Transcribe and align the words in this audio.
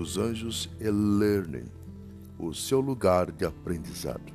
dos 0.00 0.16
Anjos 0.16 0.70
e 0.80 0.90
Learning, 0.90 1.66
o 2.38 2.54
seu 2.54 2.80
lugar 2.80 3.30
de 3.30 3.44
aprendizado. 3.44 4.32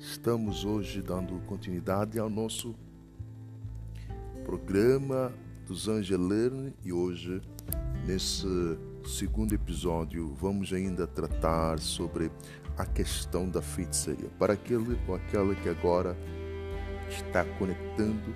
Estamos 0.00 0.64
hoje 0.64 1.02
dando 1.02 1.38
continuidade 1.40 2.18
ao 2.18 2.30
nosso 2.30 2.74
programa 4.46 5.30
dos 5.66 5.88
Anjos 5.88 6.18
Learning 6.18 6.72
e 6.82 6.90
hoje, 6.90 7.42
nesse 8.06 8.46
segundo 9.04 9.54
episódio, 9.54 10.32
vamos 10.40 10.72
ainda 10.72 11.06
tratar 11.06 11.78
sobre 11.80 12.30
a 12.78 12.86
questão 12.86 13.46
da 13.46 13.60
feitiçaria. 13.60 14.30
Para 14.38 14.54
aquele 14.54 14.98
ou 15.06 15.16
aquela 15.16 15.54
que 15.54 15.68
agora 15.68 16.16
está 17.10 17.44
conectando, 17.58 18.34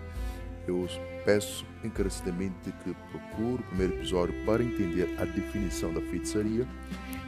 eu 0.68 0.86
peço 1.24 1.64
encarecidamente 1.82 2.72
que 2.84 2.95
procure 3.10 3.62
o 3.62 3.66
primeiro 3.68 3.95
episódio 3.95 4.34
para 4.45 4.62
entender 4.62 5.08
a 5.18 5.24
definição 5.24 5.92
da 5.92 6.00
feitiçaria 6.02 6.66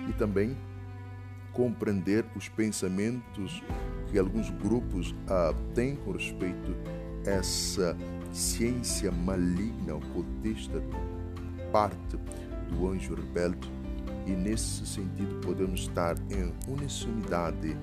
e 0.09 0.13
também 0.13 0.57
compreender 1.53 2.25
os 2.37 2.49
pensamentos 2.49 3.63
que 4.11 4.19
alguns 4.19 4.51
grupos 4.51 5.15
ah, 5.29 5.55
têm 5.75 5.97
com 5.97 6.13
respeito 6.13 6.77
a 7.27 7.31
essa 7.31 7.97
ciência 8.33 9.11
maligna, 9.11 9.97
ocultista, 9.97 10.83
parte 11.73 12.17
do 12.69 12.89
anjo 12.89 13.15
rebelde. 13.15 13.71
E 14.27 14.31
nesse 14.31 14.87
sentido 14.87 15.41
podemos 15.41 15.81
estar 15.81 16.17
em 16.31 16.53
unicidade, 16.69 17.77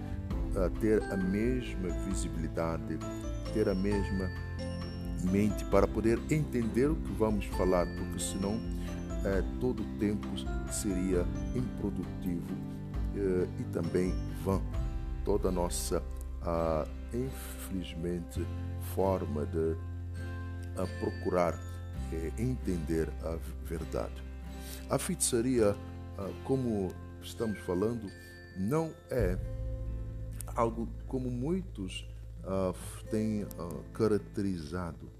ah, 0.55 0.69
ter 0.79 1.03
a 1.11 1.17
mesma 1.17 1.89
visibilidade, 2.07 2.97
ter 3.53 3.67
a 3.67 3.75
mesma 3.75 4.29
mente 5.31 5.63
para 5.65 5.87
poder 5.87 6.19
entender 6.29 6.89
o 6.89 6.95
que 6.95 7.11
vamos 7.13 7.45
falar, 7.45 7.85
porque 7.85 8.19
senão 8.19 8.59
é, 9.25 9.43
todo 9.59 9.81
o 9.83 9.99
tempo 9.99 10.27
seria 10.71 11.25
improdutivo 11.55 12.53
é, 13.15 13.47
e 13.59 13.63
também 13.73 14.13
vã. 14.43 14.61
Toda 15.25 15.49
a 15.49 15.51
nossa, 15.51 16.01
a, 16.41 16.87
infelizmente, 17.13 18.45
forma 18.95 19.45
de 19.45 19.75
procurar 20.99 21.59
é, 22.13 22.31
entender 22.37 23.09
a 23.23 23.37
verdade. 23.65 24.23
A 24.89 24.97
feitiçaria, 24.97 25.75
como 26.45 26.93
estamos 27.21 27.59
falando, 27.59 28.09
não 28.57 28.91
é 29.09 29.37
algo 30.55 30.87
como 31.07 31.29
muitos 31.29 32.07
uh, 32.43 32.73
tem 33.09 33.43
uh, 33.43 33.83
caracterizado. 33.93 35.16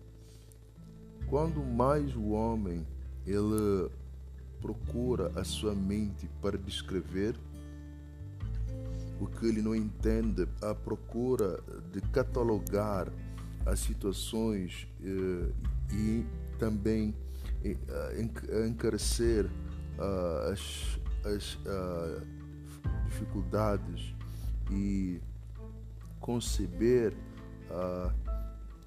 Quando 1.30 1.62
mais 1.62 2.16
o 2.16 2.30
homem 2.30 2.86
ele 3.26 3.90
procura 4.62 5.32
a 5.36 5.44
sua 5.44 5.76
mente 5.76 6.30
para 6.42 6.58
descrever 6.58 7.36
o 9.20 9.28
que 9.28 9.48
ele 9.48 9.62
não 9.62 9.76
entende, 9.76 10.48
a 10.62 10.74
procura 10.74 11.60
de 11.92 12.02
catalogar 12.02 13.12
as 13.66 13.80
situações 13.80 14.88
uh, 15.02 15.54
e 15.92 16.26
também 16.58 17.14
uh, 17.66 18.66
encarecer 18.68 19.46
uh, 19.46 20.52
as, 20.52 21.00
as 21.26 21.58
dificuldades 23.06 24.14
e 24.72 25.20
conceber 26.20 27.14
ah, 27.70 28.14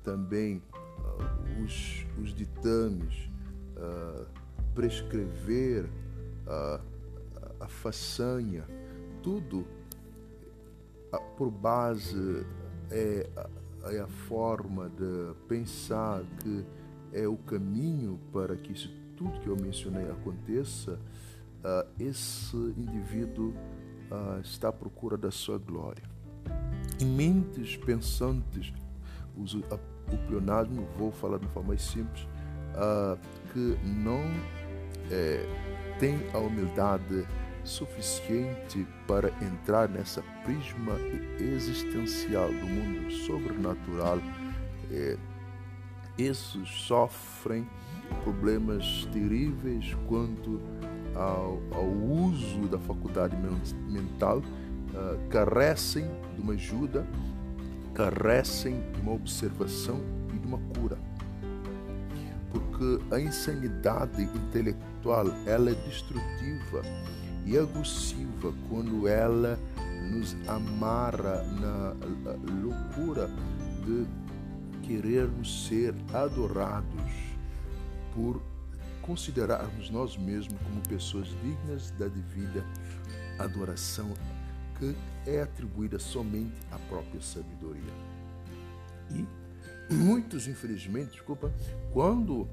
também 0.03 0.63
os, 1.63 2.07
os 2.21 2.35
ditames, 2.35 3.31
ah, 3.77 4.25
prescrever 4.75 5.89
a 7.61 7.69
façanha, 7.69 8.65
tudo 9.23 9.67
por 11.37 11.51
base 11.51 12.45
é, 12.91 13.29
é 13.85 14.01
a 14.01 14.07
forma 14.07 14.89
de 14.89 15.35
pensar 15.47 16.23
que 16.41 16.65
é 17.13 17.27
o 17.29 17.37
caminho 17.37 18.19
para 18.33 18.57
que 18.57 18.73
isso 18.73 18.91
tudo 19.21 19.39
que 19.41 19.49
eu 19.49 19.57
mencionei 19.57 20.11
aconteça, 20.11 20.93
uh, 20.93 21.87
esse 21.99 22.57
indivíduo 22.57 23.51
uh, 24.11 24.41
está 24.41 24.69
à 24.69 24.73
procura 24.73 25.19
da 25.19 25.31
sua 25.31 25.59
glória. 25.59 26.03
E 26.99 27.05
mentes 27.05 27.77
pensantes, 27.77 28.73
uso 29.37 29.63
o 30.13 30.19
pleonasmo, 30.27 30.87
vou 30.97 31.11
falar 31.11 31.39
de 31.39 31.45
uma 31.45 31.53
forma 31.53 31.69
mais 31.69 31.83
simples, 31.83 32.27
uh, 32.75 33.19
que 33.53 33.79
não 33.85 34.23
é, 35.11 35.45
tem 35.99 36.19
a 36.33 36.39
humildade 36.39 37.27
suficiente 37.65 38.87
para 39.07 39.29
entrar 39.43 39.89
nessa 39.89 40.23
prisma 40.45 40.95
existencial 41.39 42.49
do 42.49 42.67
mundo 42.67 43.11
sobrenatural. 43.13 44.19
É, 44.91 45.17
esses 46.19 46.69
sofrem 46.69 47.67
problemas 48.25 49.07
terríveis 49.13 49.95
quanto 50.09 50.61
ao, 51.15 51.61
ao 51.73 51.87
uso 51.87 52.69
da 52.69 52.79
faculdade 52.79 53.37
mental 53.89 54.39
uh, 54.39 55.29
carecem 55.29 56.07
de 56.35 56.41
uma 56.41 56.55
ajuda, 56.55 57.07
carecem 57.95 58.81
de 58.93 59.01
uma 59.01 59.13
observação 59.13 60.01
e 60.35 60.39
de 60.39 60.47
uma 60.47 60.59
cura. 60.75 60.99
Porque 62.51 63.15
a 63.15 63.21
insanidade 63.21 64.23
intelectual 64.23 65.27
ela 65.47 65.71
é 65.71 65.75
destrutiva 65.75 66.83
e 67.47 67.59
agressiva 67.59 68.53
quando 68.69 69.07
ela 69.07 69.59
nos 70.11 70.37
amarra 70.49 71.43
na 71.61 71.95
loucura 72.63 73.31
de 73.85 74.07
querermos 74.87 75.67
ser 75.67 75.95
adorados 76.13 77.13
por 78.15 78.43
considerarmos 79.03 79.91
nós 79.91 80.17
mesmos 80.17 80.59
como 80.63 80.81
pessoas 80.89 81.29
dignas 81.43 81.91
da 81.93 82.07
devida 82.07 82.65
adoração 83.39 84.13
é 85.27 85.43
atribuída 85.43 85.99
somente 85.99 86.55
à 86.71 86.79
própria 86.79 87.21
sabedoria. 87.21 87.93
E 89.11 89.27
muitos, 89.93 90.47
infelizmente, 90.47 91.13
desculpa, 91.13 91.53
quando 91.93 92.49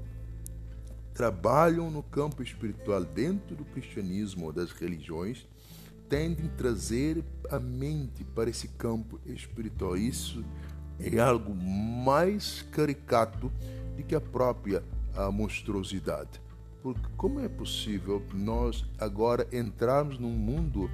trabalham 1.14 1.90
no 1.90 2.02
campo 2.02 2.42
espiritual 2.42 3.04
dentro 3.04 3.56
do 3.56 3.64
cristianismo 3.64 4.46
ou 4.46 4.52
das 4.52 4.70
religiões, 4.70 5.46
tendem 6.08 6.46
a 6.46 6.56
trazer 6.56 7.24
a 7.50 7.58
mente 7.58 8.24
para 8.24 8.48
esse 8.48 8.68
campo 8.68 9.20
espiritual. 9.26 9.96
Isso 9.96 10.44
é 11.00 11.18
algo 11.18 11.54
mais 11.54 12.62
caricato 12.70 13.52
do 13.96 14.02
que 14.04 14.14
a 14.14 14.20
própria 14.20 14.82
a 15.16 15.30
monstruosidade. 15.30 16.40
Porque 16.82 17.02
como 17.16 17.40
é 17.40 17.48
possível 17.48 18.22
nós 18.32 18.84
agora 18.98 19.46
entrarmos 19.52 20.18
num 20.18 20.30
mundo 20.30 20.88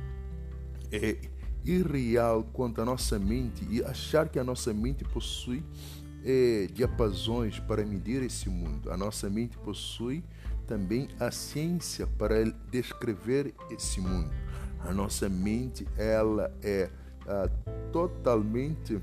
é 0.96 1.16
irreal 1.64 2.44
quanto 2.52 2.80
à 2.80 2.84
nossa 2.84 3.18
mente 3.18 3.66
e 3.70 3.82
achar 3.82 4.28
que 4.28 4.38
a 4.38 4.44
nossa 4.44 4.72
mente 4.72 5.04
possui 5.04 5.64
é, 6.24 6.68
diapasões 6.72 7.58
para 7.58 7.84
medir 7.84 8.22
esse 8.22 8.48
mundo. 8.48 8.90
A 8.90 8.96
nossa 8.96 9.28
mente 9.28 9.56
possui 9.58 10.22
também 10.66 11.08
a 11.18 11.30
ciência 11.30 12.06
para 12.06 12.44
descrever 12.70 13.54
esse 13.70 14.00
mundo. 14.00 14.30
A 14.80 14.92
nossa 14.92 15.28
mente 15.28 15.86
ela 15.96 16.52
é 16.62 16.90
ah, 17.26 17.48
totalmente 17.90 19.00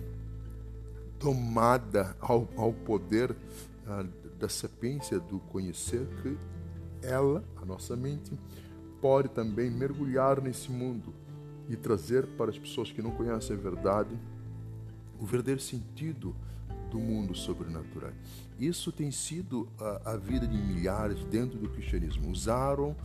tomada 1.18 2.16
ao, 2.20 2.48
ao 2.56 2.74
poder 2.74 3.36
ah, 3.88 4.06
da 4.40 4.50
sapiência 4.50 5.20
do 5.20 5.40
conhecer 5.40 6.08
que 6.22 6.38
ela, 7.02 7.44
a 7.60 7.66
nossa 7.66 7.96
mente, 7.96 8.32
pode 9.02 9.30
também 9.30 9.72
mergulhar 9.72 10.40
nesse 10.40 10.72
mundo 10.72 11.14
e 11.72 11.78
trazer 11.78 12.28
para 12.28 12.52
as 12.52 12.60
pessoas 12.60 12.92
que 12.92 13.02
não 13.02 13.12
conhecem 13.12 13.56
a 13.56 13.60
verdade 13.60 14.18
o 15.18 15.26
verdadeiro 15.26 15.62
sentido 15.62 16.36
do 16.90 17.00
mundo 17.00 17.34
sobrenatural. 17.34 18.12
Isso 18.60 18.92
tem 18.92 19.12
sido 19.12 19.70
a, 19.80 20.14
a 20.14 20.18
vida 20.18 20.46
de 20.46 20.58
milhares 20.58 21.24
dentro 21.26 21.58
do 21.58 21.70
cristianismo. 21.70 22.30
Usaram 22.30 22.96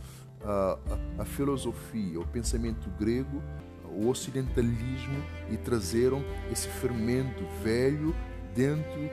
a, 0.43 0.77
a, 1.17 1.21
a 1.21 1.25
filosofia, 1.25 2.19
o 2.19 2.27
pensamento 2.27 2.89
grego, 2.99 3.41
o 3.85 4.09
ocidentalismo 4.09 5.23
e 5.49 5.57
trazeram 5.57 6.21
esse 6.51 6.67
fermento 6.67 7.43
velho 7.63 8.13
dentro 8.53 9.09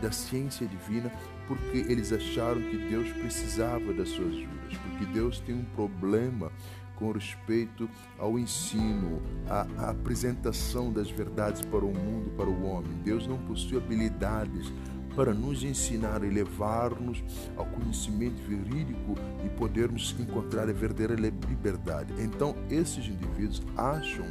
da 0.00 0.12
ciência 0.12 0.66
divina 0.66 1.12
porque 1.46 1.78
eles 1.78 2.12
acharam 2.12 2.60
que 2.60 2.76
Deus 2.88 3.10
precisava 3.12 3.92
das 3.92 4.08
suas 4.08 4.28
ajudas, 4.28 4.78
porque 4.78 5.06
Deus 5.06 5.40
tem 5.40 5.54
um 5.54 5.64
problema 5.64 6.50
com 6.96 7.12
respeito 7.12 7.88
ao 8.18 8.38
ensino, 8.38 9.22
à, 9.48 9.90
apresentação 9.90 10.92
das 10.92 11.10
verdades 11.10 11.64
para 11.64 11.84
o 11.84 11.92
mundo, 11.92 12.30
para 12.36 12.48
o 12.48 12.66
homem. 12.66 12.92
Deus 13.04 13.26
não 13.26 13.38
possui 13.38 13.76
habilidades 13.76 14.72
para 15.14 15.32
nos 15.32 15.62
ensinar 15.62 16.22
e 16.22 16.28
levar-nos 16.28 17.24
ao 17.56 17.64
conhecimento 17.64 18.40
verídico 18.42 19.14
e 19.44 19.48
podermos 19.48 20.14
encontrar 20.20 20.68
a 20.68 20.72
verdadeira 20.72 21.14
liberdade. 21.14 22.12
Então, 22.18 22.54
esses 22.68 23.06
indivíduos 23.06 23.62
acham 23.76 24.26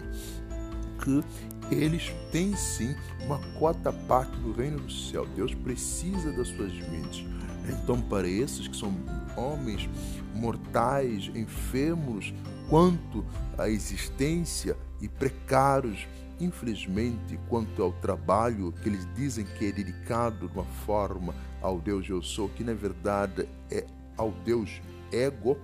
que 1.03 1.23
eles 1.71 2.13
têm 2.31 2.55
sim 2.55 2.95
uma 3.25 3.39
cota 3.57 3.91
parte 3.91 4.35
do 4.37 4.51
reino 4.51 4.79
do 4.79 4.91
céu. 4.91 5.25
Deus 5.35 5.53
precisa 5.55 6.31
das 6.31 6.49
suas 6.49 6.71
mentes. 6.89 7.25
Então, 7.67 7.99
para 7.99 8.27
esses 8.27 8.67
que 8.67 8.77
são 8.77 8.93
homens 9.35 9.89
mortais, 10.35 11.31
enfermos, 11.33 12.33
quanto 12.69 13.25
à 13.57 13.69
existência 13.69 14.75
e 15.01 15.07
precários, 15.07 16.07
infelizmente, 16.39 17.39
quanto 17.47 17.81
ao 17.81 17.91
trabalho 17.93 18.73
que 18.81 18.89
eles 18.89 19.07
dizem 19.15 19.45
que 19.45 19.65
é 19.67 19.71
dedicado 19.71 20.47
de 20.47 20.53
uma 20.53 20.65
forma 20.65 21.35
ao 21.61 21.79
Deus 21.79 22.07
eu 22.09 22.21
sou, 22.21 22.49
que 22.49 22.63
na 22.63 22.73
verdade 22.73 23.47
é 23.69 23.85
ao 24.17 24.31
Deus 24.31 24.81
ego, 25.11 25.57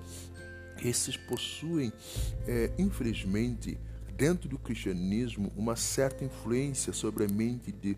esses 0.83 1.15
possuem, 1.15 1.91
é, 2.47 2.71
infelizmente, 2.77 3.77
dentro 4.17 4.49
do 4.49 4.57
cristianismo, 4.57 5.51
uma 5.55 5.75
certa 5.75 6.25
influência 6.25 6.93
sobre 6.93 7.25
a 7.25 7.27
mente 7.27 7.71
de 7.71 7.97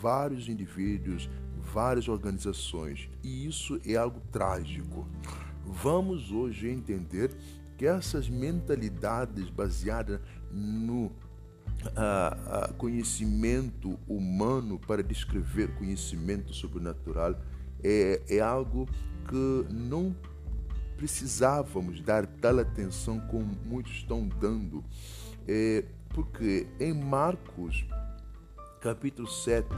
vários 0.00 0.48
indivíduos, 0.48 1.28
várias 1.72 2.08
organizações, 2.08 3.08
e 3.22 3.46
isso 3.46 3.80
é 3.86 3.96
algo 3.96 4.20
trágico. 4.30 5.06
Vamos 5.64 6.30
hoje 6.30 6.68
entender 6.68 7.30
que 7.78 7.86
essas 7.86 8.28
mentalidades 8.28 9.48
baseadas 9.48 10.20
no 10.50 11.10
conhecimento 12.76 13.98
humano 14.08 14.80
para 14.80 15.02
descrever 15.02 15.72
conhecimento 15.76 16.52
sobrenatural 16.52 17.40
é, 17.82 18.20
é 18.28 18.40
algo 18.40 18.88
que 19.28 19.72
não 19.72 20.14
precisávamos 20.96 22.00
dar 22.00 22.26
tal 22.26 22.58
atenção 22.58 23.20
como 23.20 23.56
muitos 23.64 23.92
estão 23.92 24.26
dando. 24.26 24.84
É, 25.46 25.84
porque 26.08 26.66
em 26.80 26.92
Marcos, 26.92 27.86
capítulo 28.80 29.28
7, 29.28 29.68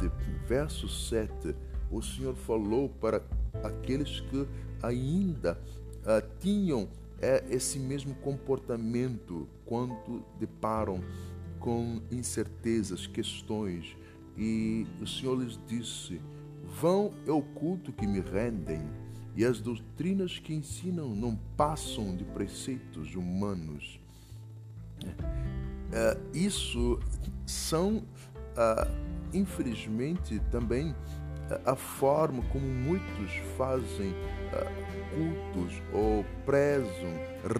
verso 0.48 0.88
7, 0.88 1.54
o 1.90 2.00
Senhor 2.00 2.34
falou 2.34 2.88
para 2.88 3.22
aqueles 3.62 4.20
que 4.20 4.48
ainda 4.82 5.60
ah, 6.06 6.22
tinham 6.40 6.88
é, 7.20 7.44
esse 7.50 7.78
mesmo 7.78 8.14
comportamento 8.16 9.46
quando 9.66 10.24
deparam 10.38 11.02
com 11.58 12.00
incertezas, 12.10 13.06
questões, 13.06 13.96
e 14.36 14.86
o 15.00 15.06
Senhor 15.06 15.38
lhes 15.38 15.58
disse: 15.66 16.20
Vão 16.80 17.12
é 17.26 17.30
o 17.30 17.42
culto 17.42 17.92
que 17.92 18.06
me 18.06 18.20
rendem, 18.20 18.82
e 19.36 19.44
as 19.44 19.60
doutrinas 19.60 20.38
que 20.38 20.54
ensinam 20.54 21.14
não 21.14 21.36
passam 21.56 22.16
de 22.16 22.24
preceitos 22.24 23.14
humanos. 23.14 24.00
É, 25.92 26.16
isso 26.32 26.98
são, 27.46 28.02
ah, 28.56 28.88
infelizmente, 29.32 30.40
também 30.50 30.94
a 31.64 31.74
forma 31.74 32.42
como 32.52 32.66
muitos 32.66 33.32
fazem 33.56 34.14
ah, 34.52 34.66
cultos 35.14 35.82
ou 35.92 36.24
prezam, 36.44 37.12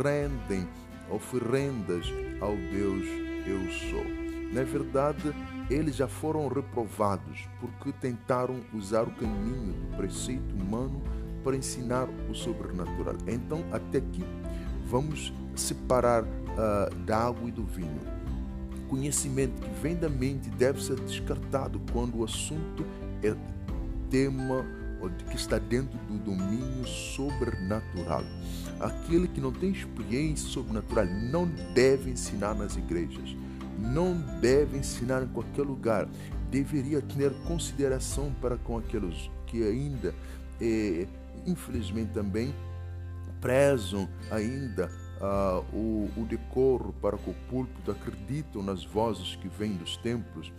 rendem 0.02 0.69
oferendas 1.10 2.06
ao 2.40 2.54
Deus 2.56 3.31
eu 3.46 3.70
sou. 3.90 4.04
Na 4.52 4.62
verdade, 4.64 5.32
eles 5.70 5.96
já 5.96 6.08
foram 6.08 6.48
reprovados 6.48 7.48
porque 7.60 7.92
tentaram 7.92 8.60
usar 8.75 9.02
o 9.02 9.10
caminho 9.12 9.72
do 9.72 9.96
preceito 9.96 10.54
humano 10.54 11.00
para 11.44 11.56
ensinar 11.56 12.08
o 12.28 12.34
sobrenatural. 12.34 13.14
Então, 13.26 13.64
até 13.72 13.98
aqui, 13.98 14.25
vamos 14.87 15.32
separar 15.54 16.25
uh, 16.25 16.94
da 17.04 17.26
água 17.26 17.48
e 17.48 17.52
do 17.52 17.64
vinho. 17.64 18.00
Conhecimento 18.88 19.60
que 19.60 19.70
vem 19.81 19.94
da 19.94 20.08
mente 20.08 20.50
deve 20.50 20.82
ser 20.82 20.98
descartado 21.00 21.81
quando 21.92 22.19
o 22.19 22.25
assunto 22.25 22.84
é 23.22 23.34
tema 24.11 24.67
que 25.31 25.37
está 25.37 25.59
dentro 25.59 25.99
do 26.01 26.19
domínio 26.19 26.87
sobrenatural. 26.87 28.23
Aquele 28.79 29.29
que 29.29 29.41
não 29.41 29.53
tem 29.53 29.71
experiência 29.71 30.49
sobrenatural 30.49 31.07
não 31.07 31.47
deve 31.75 32.11
ensinar 32.11 32.55
nas 32.55 32.77
igrejas, 32.77 33.37
não 33.79 34.15
deve 34.41 34.77
ensinar 34.77 35.23
em 35.23 35.29
qualquer 35.29 35.62
lugar. 35.62 36.09
Deveria 36.51 37.01
ter 37.01 37.33
consideração 37.47 38.33
para 38.41 38.57
com 38.59 38.77
aqueles 38.77 39.31
que 39.47 39.62
ainda, 39.62 40.15
eh, 40.61 41.07
infelizmente 41.47 42.12
também, 42.12 42.53
prezam 43.41 44.09
ainda 44.31 44.91
uh, 45.21 45.65
o, 45.75 46.11
o, 46.17 46.27
decoro 46.27 46.95
para 47.01 47.17
com 47.17 47.31
o 47.31 47.35
púlpito, 47.49 47.91
acreditam 47.91 48.62
nas 48.62 48.85
vozes 48.85 49.37
que 49.37 49.49
vêm 49.49 49.77
dos 49.77 49.97
templos. 49.97 50.53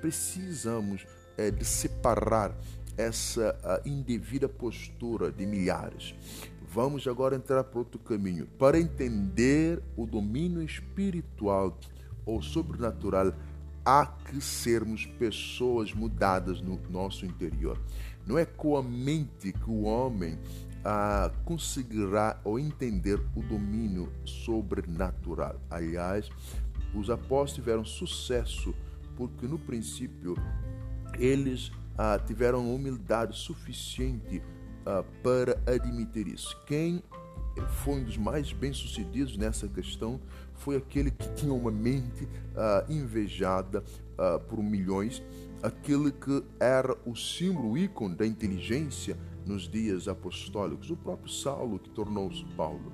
Precisamos 0.00 1.06
eh, 1.38 1.50
de 1.50 1.64
separar 1.64 2.52
essa 2.96 3.80
indevida 3.84 4.48
postura 4.48 5.30
de 5.30 5.46
milhares. 5.46 6.14
Vamos 6.74 7.06
agora 7.06 7.36
entrar 7.36 7.62
para 7.62 7.78
outro 7.78 7.98
caminho. 8.00 8.46
Para 8.58 8.80
entender 8.80 9.80
o 9.96 10.06
domínio 10.06 10.62
espiritual 10.62 11.78
ou 12.26 12.42
sobrenatural, 12.42 13.32
há 13.84 14.06
que 14.06 14.40
sermos 14.40 15.06
pessoas 15.06 15.92
mudadas 15.92 16.60
no 16.60 16.80
nosso 16.90 17.24
interior. 17.24 17.78
Não 18.26 18.38
é 18.38 18.44
com 18.44 18.76
a 18.76 18.82
mente 18.82 19.52
que 19.52 19.70
o 19.70 19.82
homem 19.82 20.38
ah, 20.84 21.30
conseguirá 21.44 22.40
ou 22.42 22.58
entender 22.58 23.20
o 23.36 23.42
domínio 23.42 24.12
sobrenatural. 24.24 25.60
Aliás, 25.70 26.28
os 26.94 27.10
apóstolos 27.10 27.52
tiveram 27.52 27.84
sucesso 27.84 28.74
porque 29.16 29.46
no 29.46 29.58
princípio 29.58 30.36
eles 31.18 31.70
ah, 31.96 32.18
tiveram 32.18 32.74
humildade 32.74 33.36
suficiente 33.36 34.42
ah, 34.86 35.04
para 35.22 35.58
admitir 35.66 36.28
isso. 36.28 36.56
Quem 36.66 37.02
foi 37.84 37.94
um 37.94 38.04
dos 38.04 38.16
mais 38.16 38.52
bem-sucedidos 38.52 39.36
nessa 39.36 39.68
questão 39.68 40.20
foi 40.54 40.76
aquele 40.76 41.10
que 41.10 41.28
tinha 41.34 41.52
uma 41.52 41.70
mente 41.70 42.28
ah, 42.56 42.84
invejada 42.88 43.84
ah, 44.18 44.38
por 44.38 44.62
milhões, 44.62 45.22
aquele 45.62 46.10
que 46.10 46.42
era 46.58 46.96
o 47.06 47.14
símbolo, 47.14 47.72
o 47.72 47.78
ícone 47.78 48.14
da 48.14 48.26
inteligência 48.26 49.16
nos 49.46 49.68
dias 49.68 50.08
apostólicos, 50.08 50.90
o 50.90 50.96
próprio 50.96 51.30
Saulo 51.30 51.78
que 51.78 51.90
tornou-se 51.90 52.44
Paulo. 52.56 52.92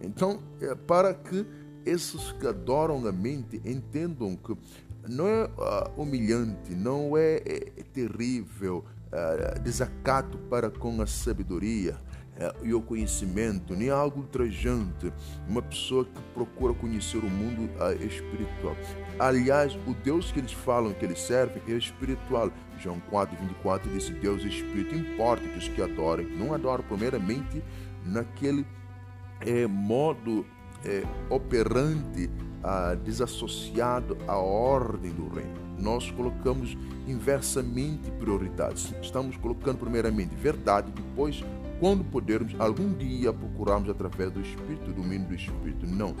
Então, 0.00 0.40
é 0.60 0.74
para 0.74 1.12
que 1.12 1.44
esses 1.84 2.32
que 2.32 2.46
adoram 2.46 3.06
a 3.06 3.12
mente 3.12 3.60
entendam 3.64 4.36
que 4.36 4.56
não 5.08 5.26
é 5.26 5.44
uh, 5.44 6.02
humilhante, 6.02 6.74
não 6.74 7.16
é, 7.16 7.36
é, 7.36 7.72
é 7.76 7.82
terrível, 7.92 8.84
uh, 9.12 9.58
desacato 9.60 10.38
para 10.50 10.70
com 10.70 11.00
a 11.00 11.06
sabedoria 11.06 11.96
uh, 12.36 12.66
e 12.66 12.74
o 12.74 12.80
conhecimento, 12.80 13.74
nem 13.74 13.90
algo 13.90 14.20
ultrajante, 14.20 15.12
uma 15.48 15.62
pessoa 15.62 16.04
que 16.04 16.22
procura 16.34 16.74
conhecer 16.74 17.18
o 17.18 17.30
mundo 17.30 17.70
espiritual. 18.00 18.76
Aliás, 19.18 19.74
o 19.86 19.94
Deus 20.04 20.30
que 20.30 20.38
eles 20.40 20.52
falam 20.52 20.92
que 20.92 21.04
eles 21.04 21.20
servem 21.20 21.62
é 21.68 21.72
espiritual. 21.72 22.50
João 22.78 23.00
4, 23.10 23.36
24 23.36 23.90
diz: 23.90 24.10
Deus 24.10 24.44
é 24.44 24.48
espírito, 24.48 24.94
importa 24.94 25.42
que 25.42 25.58
os 25.58 25.68
que 25.68 25.82
adorem, 25.82 26.26
não 26.26 26.54
adoram 26.54 26.84
primeiramente 26.84 27.62
naquele 28.04 28.64
é, 29.40 29.66
modo 29.66 30.46
é, 30.84 31.02
operante 31.28 32.30
ah, 32.62 32.94
desassociado 32.94 34.16
à 34.26 34.36
ordem 34.36 35.12
do 35.12 35.28
reino. 35.28 35.68
Nós 35.78 36.10
colocamos 36.10 36.76
inversamente 37.06 38.10
prioridades. 38.12 38.92
Estamos 39.00 39.36
colocando 39.36 39.78
primeiramente 39.78 40.34
verdade, 40.34 40.90
depois, 40.90 41.44
quando 41.78 42.02
pudermos, 42.02 42.54
algum 42.58 42.92
dia 42.92 43.32
procurarmos 43.32 43.88
através 43.88 44.32
do 44.32 44.40
Espírito, 44.40 44.86
do 44.86 44.94
domínio 44.94 45.28
do 45.28 45.34
Espírito. 45.34 45.86
Não. 45.86 46.14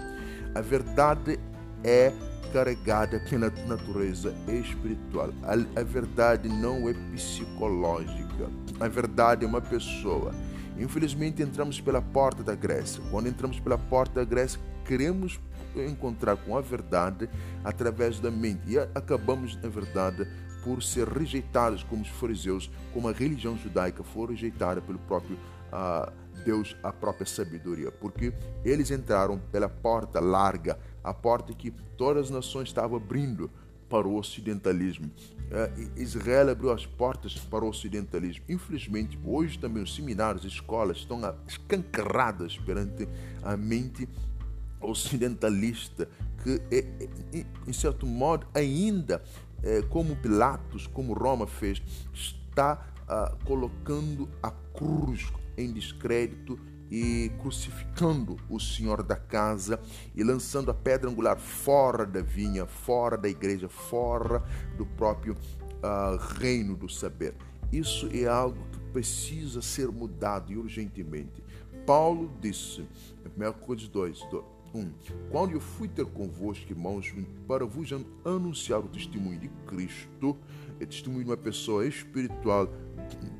A 0.54 0.60
verdade 0.60 1.38
é 1.82 2.12
carregada 2.52 3.20
pela 3.28 3.50
natureza 3.66 4.34
espiritual. 4.48 5.30
A, 5.42 5.80
a 5.80 5.82
verdade 5.82 6.48
não 6.48 6.88
é 6.88 6.94
psicológica. 7.12 8.48
A 8.80 8.88
verdade 8.88 9.44
é 9.44 9.48
uma 9.48 9.60
pessoa. 9.60 10.32
Infelizmente 10.78 11.42
entramos 11.42 11.80
pela 11.80 12.00
porta 12.00 12.42
da 12.42 12.54
Grécia. 12.54 13.02
Quando 13.10 13.28
entramos 13.28 13.58
pela 13.58 13.76
porta 13.76 14.20
da 14.20 14.24
Grécia, 14.24 14.60
queremos 14.84 15.40
encontrar 15.86 16.36
com 16.36 16.56
a 16.56 16.60
verdade 16.60 17.28
através 17.64 18.20
da 18.20 18.30
mente. 18.30 18.60
E 18.66 18.78
acabamos, 18.78 19.56
na 19.56 19.68
verdade, 19.68 20.26
por 20.64 20.82
ser 20.82 21.08
rejeitados 21.08 21.82
como 21.82 22.02
os 22.02 22.08
fariseus, 22.08 22.70
como 22.92 23.08
a 23.08 23.12
religião 23.12 23.56
judaica 23.56 24.02
foi 24.02 24.28
rejeitada 24.28 24.80
pelo 24.80 24.98
próprio 25.00 25.38
ah, 25.72 26.12
Deus, 26.44 26.76
a 26.82 26.92
própria 26.92 27.26
sabedoria, 27.26 27.90
porque 27.90 28.32
eles 28.64 28.90
entraram 28.90 29.38
pela 29.50 29.68
porta 29.68 30.20
larga, 30.20 30.78
a 31.02 31.12
porta 31.12 31.52
que 31.52 31.70
todas 31.96 32.26
as 32.26 32.30
nações 32.30 32.68
estavam 32.68 32.96
abrindo, 32.96 33.50
para 33.88 34.06
o 34.06 34.16
ocidentalismo. 34.16 35.10
É, 35.50 35.72
Israel 35.96 36.50
abriu 36.50 36.70
as 36.70 36.84
portas 36.84 37.34
para 37.34 37.64
o 37.64 37.68
ocidentalismo. 37.68 38.44
Infelizmente, 38.48 39.18
hoje 39.24 39.58
também 39.58 39.82
os 39.82 39.94
seminários, 39.94 40.44
as 40.44 40.52
escolas 40.52 40.98
estão 40.98 41.20
escancaradas 41.46 42.58
perante 42.58 43.08
a 43.42 43.56
mente 43.56 44.08
ocidentalista, 44.80 46.08
que, 46.42 46.60
é, 46.70 46.78
é, 46.78 47.46
em 47.66 47.72
certo 47.72 48.06
modo, 48.06 48.46
ainda, 48.54 49.22
como 49.90 50.14
Pilatos, 50.14 50.86
como 50.86 51.12
Roma 51.12 51.44
fez, 51.44 51.82
está 52.14 52.86
ah, 53.08 53.34
colocando 53.44 54.28
a 54.42 54.50
cruz 54.50 55.32
em 55.56 55.72
descrédito 55.72 56.58
e 56.90 57.30
crucificando 57.40 58.36
o 58.48 58.60
senhor 58.60 59.02
da 59.02 59.16
casa 59.16 59.80
e 60.14 60.22
lançando 60.22 60.70
a 60.70 60.74
pedra 60.74 61.10
angular 61.10 61.38
fora 61.38 62.04
da 62.04 62.20
vinha, 62.20 62.66
fora 62.66 63.16
da 63.16 63.28
igreja, 63.28 63.68
fora 63.68 64.42
do 64.76 64.84
próprio 64.84 65.34
uh, 65.34 66.16
reino 66.38 66.76
do 66.76 66.88
saber. 66.88 67.34
Isso 67.72 68.08
é 68.12 68.26
algo 68.26 68.62
que 68.72 68.78
precisa 68.92 69.60
ser 69.60 69.88
mudado 69.88 70.52
e 70.52 70.56
urgentemente. 70.56 71.42
Paulo 71.86 72.30
disse, 72.40 72.86
em 73.24 73.48
1 73.48 73.52
Coríntios 73.54 73.88
2, 73.88 74.26
1. 74.74 74.90
Quando 75.30 75.52
eu 75.52 75.60
fui 75.60 75.88
ter 75.88 76.06
convosco, 76.06 76.70
irmãos, 76.70 77.12
para 77.46 77.64
vos 77.64 77.90
anunciar 78.24 78.80
o 78.80 78.88
testemunho 78.88 79.38
de 79.38 79.48
Cristo, 79.66 80.36
é 80.80 80.86
testemunho 80.86 81.24
de 81.24 81.30
uma 81.30 81.36
pessoa 81.36 81.86
espiritual, 81.86 82.68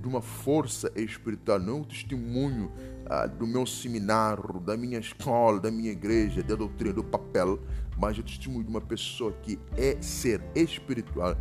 de 0.01 0.09
uma 0.09 0.21
força 0.21 0.91
espiritual, 0.97 1.59
não 1.59 1.83
o 1.83 1.85
testemunho 1.85 2.73
ah, 3.07 3.27
do 3.27 3.47
meu 3.47 3.67
seminário, 3.67 4.61
da 4.61 4.77
minha 4.77 4.99
escola, 4.99 5.61
da 5.61 5.71
minha 5.71 5.93
igreja, 5.93 6.43
da 6.43 6.55
doutrina, 6.55 6.93
do 6.93 7.05
papel, 7.05 7.59
mas 7.97 8.19
o 8.19 8.23
testemunho 8.23 8.65
de 8.65 8.71
uma 8.71 8.81
pessoa 8.81 9.33
que 9.43 9.59
é 9.77 10.01
ser 10.01 10.43
espiritual. 10.55 11.37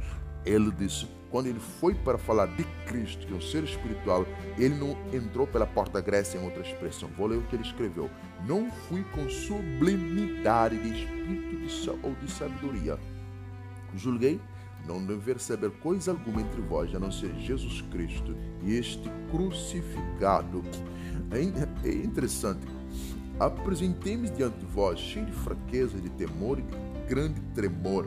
Ele 0.45 0.71
disse: 0.71 1.07
quando 1.29 1.47
ele 1.47 1.59
foi 1.59 1.93
para 1.93 2.17
falar 2.17 2.45
de 2.47 2.63
Cristo, 2.85 3.27
que 3.27 3.33
é 3.33 3.35
um 3.35 3.41
ser 3.41 3.63
espiritual, 3.63 4.25
ele 4.57 4.75
não 4.75 4.97
entrou 5.13 5.45
pela 5.45 5.65
porta 5.65 6.01
Grécia 6.01 6.39
em 6.39 6.43
outra 6.43 6.61
expressão. 6.61 7.09
Vou 7.17 7.27
ler 7.27 7.37
o 7.37 7.43
que 7.43 7.55
ele 7.55 7.63
escreveu. 7.63 8.09
Não 8.45 8.71
fui 8.71 9.03
com 9.13 9.29
sublimidade 9.29 10.77
de 10.77 11.03
espírito 11.03 11.57
de, 11.57 11.89
ou 12.03 12.13
de 12.15 12.31
sabedoria. 12.31 12.97
Julguei 13.95 14.39
não 14.87 15.05
dever 15.05 15.39
saber 15.39 15.71
coisa 15.71 16.11
alguma 16.11 16.41
entre 16.41 16.61
vós, 16.61 16.93
a 16.95 16.99
não 16.99 17.11
ser 17.11 17.35
Jesus 17.35 17.81
Cristo 17.91 18.35
e 18.63 18.75
este 18.75 19.09
crucificado. 19.29 20.63
É, 21.31 21.87
é 21.87 21.93
interessante. 21.93 22.65
Apresentei-me 23.39 24.29
diante 24.29 24.57
de 24.59 24.65
vós, 24.65 24.99
cheio 24.99 25.25
de 25.25 25.31
fraqueza, 25.31 25.99
de 25.99 26.09
temor 26.11 26.57
e 26.57 26.63
de 26.63 26.75
grande 27.07 27.39
tremor. 27.53 28.05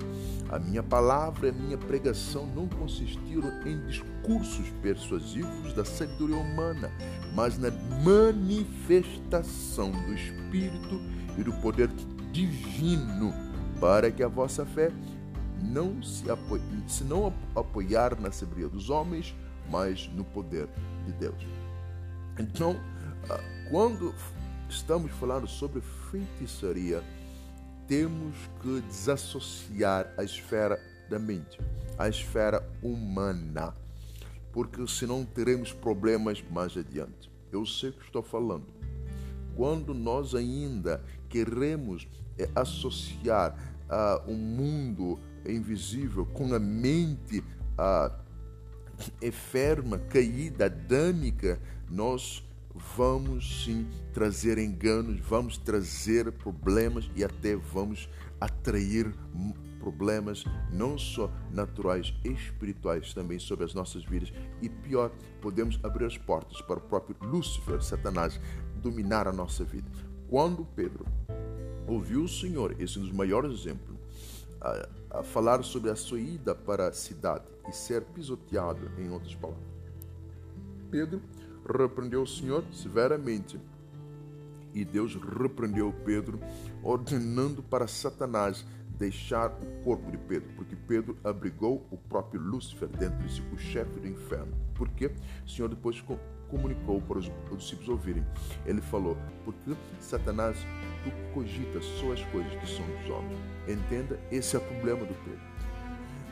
A 0.49 0.59
minha 0.59 0.83
palavra 0.83 1.47
e 1.47 1.51
a 1.51 1.53
minha 1.53 1.79
pregação 1.79 2.47
não 2.47 2.69
consistiram 2.69 3.49
em 3.65 3.79
discursos 3.87 4.69
persuasivos 4.83 5.73
da 5.75 5.85
sabedoria 5.85 6.37
humana, 6.37 6.91
mas 7.35 7.57
na 7.59 7.71
manifestação 8.03 9.91
do 9.91 10.13
Espírito 10.13 11.01
e 11.39 11.43
do 11.43 11.53
poder 11.55 11.89
divino, 12.33 13.33
para 13.81 14.11
que 14.11 14.23
a 14.23 14.29
vossa 14.29 14.67
fé 14.67 14.91
não 15.63 16.03
se, 16.03 16.31
apoie, 16.31 16.61
se 16.87 17.05
não 17.05 17.33
apoiar 17.55 18.21
na 18.21 18.31
sabedoria 18.33 18.69
dos 18.69 18.91
homens, 18.91 19.35
mas 19.71 20.11
no 20.15 20.25
poder 20.25 20.69
de 21.07 21.13
Deus. 21.13 21.47
Então, 22.39 22.77
ah, 23.29 23.41
quando 23.71 24.15
estamos 24.69 25.13
falando 25.13 25.47
sobre 25.47 25.81
feitiçaria, 26.11 27.03
temos 27.91 28.37
que 28.63 28.81
desassociar 28.83 30.15
a 30.17 30.23
esfera 30.23 30.81
da 31.11 31.19
mente, 31.19 31.59
a 31.99 32.09
esfera 32.09 32.65
humana, 32.81 33.75
porque 34.53 34.87
senão 34.87 35.25
teremos 35.25 35.73
problemas 35.73 36.41
mais 36.53 36.77
adiante. 36.77 37.29
Eu 37.51 37.67
sei 37.67 37.91
o 37.91 37.93
que 37.95 38.05
estou 38.05 38.23
falando. 38.23 38.69
Quando 39.57 39.93
nós 39.93 40.37
ainda 40.37 41.03
queremos 41.29 42.07
é, 42.39 42.49
associar 42.55 43.59
uh, 43.89 44.31
o 44.31 44.37
mundo 44.37 45.19
invisível 45.45 46.25
com 46.27 46.55
a 46.55 46.61
mente 46.61 47.41
uh, 47.41 48.15
enferma, 49.21 49.99
caída, 49.99 50.67
adâmica, 50.67 51.59
nós 51.91 52.49
vamos 52.75 53.65
sim 53.65 53.89
trazer 54.13 54.59
enganos, 54.59 55.21
vamos 55.21 55.57
trazer 55.57 56.31
problemas 56.33 57.11
e 57.17 57.25
até 57.25 57.57
vamos 57.57 58.09
atrair 58.41 59.13
problemas 59.79 60.45
não 60.71 60.99
só 60.99 61.31
naturais, 61.51 62.15
espirituais 62.23 63.15
também 63.15 63.39
sobre 63.39 63.65
as 63.65 63.75
nossas 63.75 64.05
vidas 64.05 64.33
e 64.61 64.69
pior, 64.69 65.11
podemos 65.41 65.81
abrir 65.83 66.05
as 66.05 66.19
portas 66.19 66.61
para 66.61 66.79
o 66.79 66.83
próprio 66.83 67.17
Lúcifer, 67.23 67.83
Satanás, 67.83 68.39
dominar 68.83 69.27
a 69.27 69.33
nossa 69.33 69.65
vida. 69.65 69.91
Quando 70.29 70.65
Pedro 70.77 71.07
ouviu 71.87 72.25
o 72.25 72.29
Senhor, 72.29 72.77
esse 72.79 72.99
é 72.99 73.01
um 73.01 73.05
dos 73.05 73.13
maiores 73.13 73.53
exemplos, 73.53 73.99
a, 74.61 75.19
a 75.19 75.23
falar 75.23 75.65
sobre 75.65 75.91
a 75.91 75.97
sua 75.97 76.21
ida 76.21 76.55
para 76.55 76.89
a 76.89 76.93
cidade 76.93 77.45
e 77.69 77.73
ser 77.73 78.03
pisoteado, 78.03 78.91
em 78.99 79.11
outras 79.11 79.35
palavras. 79.35 79.65
Pedro 80.91 81.23
repreendeu 81.71 82.23
o 82.23 82.27
Senhor 82.27 82.65
severamente. 82.73 83.61
E 84.73 84.85
Deus 84.85 85.15
repreendeu 85.15 85.93
Pedro, 86.05 86.39
ordenando 86.83 87.63
para 87.63 87.87
Satanás 87.87 88.65
deixar 89.01 89.51
o 89.51 89.83
corpo 89.83 90.11
de 90.11 90.19
Pedro, 90.19 90.51
porque 90.55 90.77
Pedro 90.77 91.17
abrigou 91.25 91.87
o 91.91 91.97
próprio 91.97 92.41
Lúcifer 92.41 92.87
dentro 92.89 93.19
de 93.27 93.33
si, 93.33 93.43
o 93.53 93.59
chefe 93.59 93.99
do 93.99 94.07
inferno. 94.07 94.53
Porque 94.75 95.07
o 95.07 95.49
Senhor 95.49 95.69
depois 95.69 96.05
comunicou 96.51 97.01
para 97.01 97.19
os 97.19 97.31
discípulos 97.57 97.89
ouvirem. 97.89 98.25
Ele 98.67 98.83
falou: 98.83 99.17
Porque 99.45 99.75
Satanás, 99.99 100.57
tu 101.03 101.11
cogitas 101.33 101.85
só 101.99 102.13
as 102.13 102.23
coisas 102.27 102.53
que 102.53 102.67
são 102.69 102.85
dos 102.87 103.11
homens. 103.11 103.39
Entenda, 103.67 104.21
esse 104.31 104.55
é 104.55 104.59
o 104.59 104.63
problema 104.63 105.05
do 105.05 105.15
Pedro. 105.25 105.51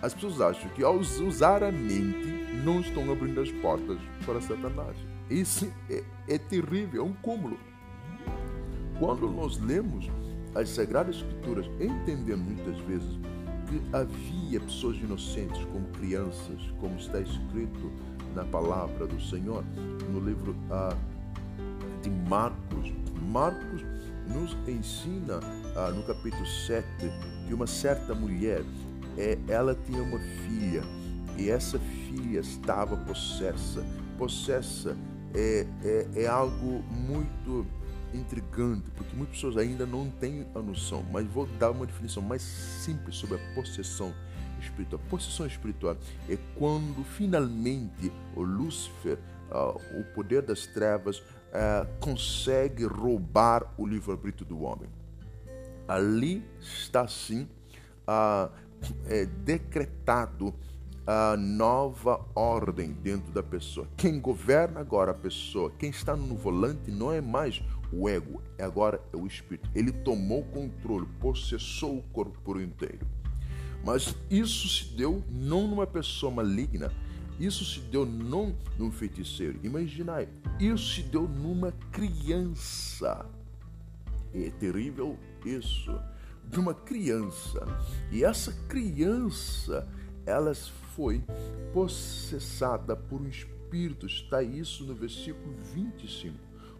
As 0.03 0.15
pessoas 0.15 0.41
acham 0.41 0.69
que 0.71 0.85
ao 0.85 0.97
usar 0.97 1.63
a 1.65 1.73
mente 1.73 2.29
não 2.65 2.81
estão 2.81 3.11
abrindo 3.11 3.41
as 3.41 3.51
portas 3.51 3.99
para 4.25 4.41
Satanás. 4.41 4.97
Isso 5.31 5.71
é, 5.91 6.03
é 6.27 6.39
terrível, 6.39 7.03
é 7.03 7.05
um 7.05 7.13
cúmulo. 7.13 7.59
Quando 8.99 9.29
nós 9.31 9.59
lemos 9.59 10.09
as 10.55 10.71
Sagradas 10.71 11.17
Escrituras, 11.17 11.67
entendemos 11.81 12.47
muitas 12.47 12.79
vezes 12.81 13.19
que 13.69 13.81
havia 13.93 14.61
pessoas 14.61 14.97
inocentes 14.97 15.63
como 15.67 15.87
crianças, 15.89 16.61
como 16.81 16.97
está 16.97 17.21
escrito 17.21 17.93
na 18.35 18.45
palavra 18.45 19.07
do 19.07 19.21
Senhor, 19.21 19.63
no 20.11 20.21
livro 20.21 20.57
ah, 20.71 20.97
de 22.03 22.11
Marcos. 22.11 22.93
Marcos 23.31 23.83
nos 24.27 24.57
ensina 24.67 25.41
ah, 25.77 25.91
no 25.91 26.03
capítulo 26.05 26.47
7 26.47 26.87
que 27.47 27.55
uma 27.55 27.67
certa 27.67 28.15
mulher, 28.15 28.63
é, 29.17 29.39
ela 29.49 29.75
tinha 29.75 30.03
uma 30.03 30.19
filha 30.19 30.83
e 31.37 31.51
essa 31.51 31.79
filha 31.79 32.41
estava 32.41 32.97
possessa. 32.97 33.85
Possessa 34.17 34.97
é, 35.35 35.67
é, 35.85 36.23
é 36.23 36.27
algo 36.27 36.83
muito 36.91 37.67
intrigante, 38.13 38.91
porque 38.93 39.15
muitas 39.15 39.37
pessoas 39.37 39.57
ainda 39.57 39.87
não 39.87 40.11
têm 40.11 40.47
a 40.55 40.61
noção, 40.61 41.05
mas 41.11 41.27
vou 41.27 41.47
dar 41.59 41.71
uma 41.71 41.87
definição 41.87 42.23
mais 42.23 42.43
simples 42.43 43.17
sobre 43.17 43.37
a 43.37 43.55
possessão 43.55 44.15
espiritual. 44.61 45.01
Possessão 45.09 45.47
espiritual 45.47 45.97
é 46.29 46.39
quando 46.57 47.05
finalmente 47.05 48.13
o 48.35 48.43
Lúcifer, 48.43 49.19
uh, 49.51 50.01
o 50.01 50.05
poder 50.15 50.43
das 50.43 50.67
trevas, 50.67 51.19
uh, 51.19 51.87
consegue 52.01 52.85
roubar 52.85 53.75
o 53.77 53.87
livre-arbítrio 53.87 54.47
do 54.47 54.63
homem. 54.63 54.89
Ali 55.87 56.45
está 56.61 57.07
sim 57.07 57.49
uh, 58.07 58.51
é, 59.07 59.27
decretado 59.27 60.55
a 61.11 61.39
nova 61.39 62.21
ordem 62.35 62.93
dentro 62.93 63.33
da 63.33 63.43
pessoa. 63.43 63.89
Quem 63.97 64.21
governa 64.21 64.81
agora 64.81 65.13
a 65.13 65.15
pessoa, 65.15 65.73
quem 65.79 65.89
está 65.89 66.15
no 66.15 66.37
volante 66.37 66.91
não 66.91 67.11
é 67.11 67.19
mais 67.19 67.63
o 67.91 68.07
ego, 68.07 68.43
é 68.59 68.65
agora 68.65 69.01
é 69.11 69.17
o 69.17 69.27
espírito. 69.27 69.71
Ele 69.75 69.91
tomou 69.91 70.45
controle, 70.45 71.07
possessou 71.19 71.97
o 71.97 72.03
corpo 72.13 72.39
por 72.45 72.61
inteiro. 72.61 73.07
Mas 73.83 74.15
isso 74.31 74.69
se 74.69 74.93
deu 74.97 75.25
não 75.31 75.67
numa 75.67 75.87
pessoa 75.87 76.31
maligna, 76.31 76.93
isso 77.41 77.65
se 77.65 77.81
deu 77.81 78.05
não 78.05 78.55
num 78.79 78.93
feiticeiro. 78.93 79.59
Imaginai, 79.63 80.29
isso 80.61 80.97
se 80.97 81.03
deu 81.05 81.27
numa 81.27 81.73
criança. 81.91 83.25
É 84.35 84.51
terrível 84.51 85.19
isso. 85.43 85.99
De 86.45 86.61
uma 86.61 86.75
criança. 86.75 87.67
E 88.13 88.25
essa 88.25 88.53
criança, 88.69 89.89
elas 90.27 90.71
foi 90.99 91.23
possessada 91.73 92.97
por 92.97 93.23
um 93.23 93.29
espírito. 93.29 94.05
Está 94.05 94.43
isso 94.43 94.85
no 94.85 94.97
versículo 94.97 95.55
25. 95.73 96.37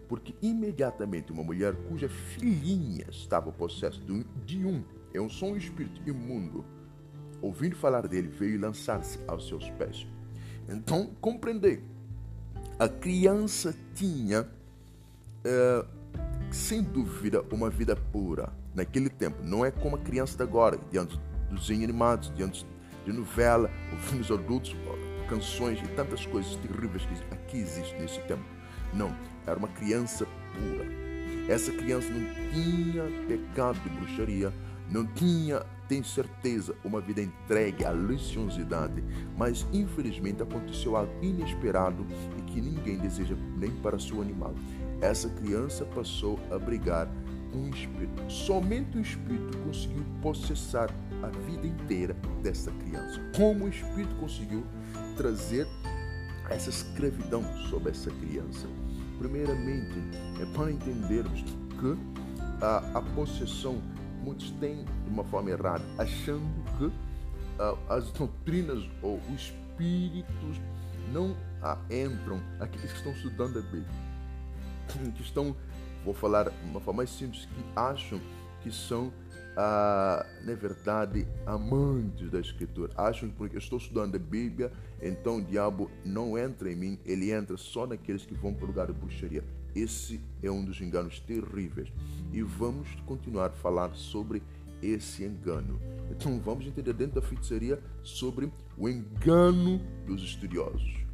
Porque 0.09 0.35
imediatamente 0.41 1.31
uma 1.31 1.41
mulher 1.41 1.73
cuja 1.87 2.09
filhinha 2.09 3.05
estava 3.09 3.49
possessa 3.49 3.97
de 4.45 4.65
um, 4.65 4.83
é 5.13 5.21
um, 5.21 5.29
só 5.29 5.45
um 5.45 5.55
espírito 5.55 6.01
imundo, 6.05 6.65
ouvindo 7.41 7.77
falar 7.77 8.07
dele, 8.07 8.27
veio 8.27 8.59
lançar-se 8.59 9.19
aos 9.25 9.47
seus 9.47 9.69
pés. 9.71 10.05
Então, 10.67 11.11
compreender. 11.21 11.81
A 12.77 12.89
criança 12.89 13.73
tinha, 13.95 14.47
é, 15.45 15.85
sem 16.51 16.81
dúvida, 16.81 17.43
uma 17.51 17.69
vida 17.69 17.95
pura 17.95 18.51
naquele 18.73 19.09
tempo. 19.09 19.43
Não 19.43 19.63
é 19.63 19.71
como 19.71 19.95
a 19.95 19.99
criança 19.99 20.35
de 20.35 20.43
agora, 20.43 20.77
diante 20.91 21.19
dos 21.49 21.61
desenhos 21.61 21.83
animados, 21.83 22.33
diante 22.35 22.65
de 23.05 23.11
novela, 23.11 23.69
filmes 24.01 24.29
adultos, 24.31 24.75
canções 25.27 25.79
e 25.79 25.87
tantas 25.89 26.25
coisas 26.25 26.55
terríveis 26.55 27.03
que 27.05 27.33
aqui 27.33 27.57
existem 27.57 28.01
nesse 28.01 28.19
tempo. 28.21 28.43
Não, 28.93 29.15
era 29.45 29.57
uma 29.57 29.67
criança 29.67 30.25
pura. 30.53 30.85
Essa 31.47 31.71
criança 31.71 32.09
não 32.09 32.51
tinha 32.51 33.03
pecado 33.27 33.79
de 33.81 33.89
bruxaria, 33.89 34.53
não 34.89 35.05
tinha, 35.05 35.63
tem 35.87 36.03
certeza, 36.03 36.75
uma 36.83 36.99
vida 36.99 37.21
entregue 37.21 37.85
à 37.85 37.91
licionosidade, 37.91 39.03
mas 39.37 39.65
infelizmente 39.71 40.41
aconteceu 40.41 40.95
algo 40.95 41.11
inesperado 41.23 42.05
e 42.37 42.41
que 42.43 42.61
ninguém 42.61 42.97
deseja 42.97 43.35
nem 43.57 43.71
para 43.71 43.99
seu 43.99 44.21
animal. 44.21 44.53
Essa 45.01 45.29
criança 45.29 45.85
passou 45.85 46.39
a 46.51 46.57
brigar 46.57 47.07
o 47.53 47.69
espírito. 47.69 48.31
Somente 48.31 48.97
o 48.97 49.01
espírito 49.01 49.57
conseguiu 49.59 50.05
processar 50.21 50.89
a 51.23 51.27
vida 51.45 51.67
inteira 51.67 52.15
dessa 52.43 52.71
criança. 52.71 53.19
Como 53.35 53.65
o 53.65 53.69
espírito 53.69 54.15
conseguiu 54.15 54.63
trazer 55.17 55.67
essa 56.49 56.69
escravidão 56.69 57.43
sobre 57.69 57.91
essa 57.91 58.11
criança? 58.11 58.67
Primeiramente, 59.17 59.95
é 60.41 60.45
para 60.55 60.71
entendermos 60.71 61.41
que 61.41 61.97
a, 62.61 62.99
a 62.99 63.01
possessão 63.01 63.81
muitos 64.23 64.51
têm 64.51 64.83
de 64.83 65.09
uma 65.09 65.23
forma 65.23 65.49
errada, 65.49 65.83
achando 65.97 66.43
que 66.77 66.91
as 67.89 68.09
doutrinas 68.11 68.89
ou 69.01 69.19
os 69.33 69.53
espíritos 69.79 70.61
não 71.11 71.31
uh, 71.31 71.77
entram, 71.89 72.39
aqueles 72.59 72.91
que 72.91 72.97
estão 72.97 73.11
estudando 73.11 73.59
a 73.59 73.61
Bíblia, 73.61 73.85
que 75.15 75.21
estão, 75.21 75.55
vou 76.03 76.13
falar 76.13 76.51
uma 76.63 76.79
forma 76.79 76.99
mais 76.99 77.09
simples, 77.09 77.45
que 77.45 77.63
acham 77.75 78.19
que 78.61 78.71
são, 78.71 79.07
uh, 79.07 80.45
na 80.45 80.53
verdade, 80.53 81.27
amantes 81.45 82.29
da 82.29 82.39
Escritura. 82.39 82.91
Acham 82.95 83.29
que 83.29 83.35
porque 83.35 83.55
eu 83.55 83.59
estou 83.59 83.77
estudando 83.77 84.15
a 84.15 84.19
Bíblia, 84.19 84.71
então 85.01 85.37
o 85.37 85.41
diabo 85.41 85.89
não 86.05 86.37
entra 86.37 86.71
em 86.71 86.75
mim, 86.75 86.99
ele 87.05 87.31
entra 87.31 87.57
só 87.57 87.87
naqueles 87.87 88.25
que 88.25 88.33
vão 88.33 88.53
para 88.53 88.65
o 88.65 88.67
lugar 88.67 88.87
de 88.87 88.93
bruxaria. 88.93 89.43
Esse 89.75 90.19
é 90.41 90.49
um 90.49 90.65
dos 90.65 90.81
enganos 90.81 91.19
terríveis. 91.19 91.91
E 92.33 92.41
vamos 92.41 92.89
continuar 93.05 93.47
a 93.47 93.51
falar 93.51 93.93
sobre 93.93 94.41
esse 94.81 95.23
engano. 95.23 95.79
Então 96.09 96.39
vamos 96.39 96.65
entender 96.65 96.93
dentro 96.93 97.21
da 97.21 97.27
feitiçaria 97.27 97.79
sobre 98.03 98.51
o 98.77 98.89
engano 98.89 99.79
dos 100.05 100.23
estudiosos. 100.23 101.05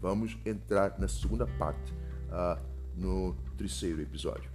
Vamos 0.00 0.36
entrar 0.44 0.98
na 0.98 1.08
segunda 1.08 1.46
parte, 1.46 1.92
uh, 2.28 2.60
no 2.96 3.34
terceiro 3.56 4.00
episódio. 4.00 4.53